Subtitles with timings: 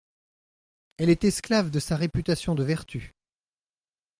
[0.97, 3.13] Elle est esclave de sa réputation de vertu…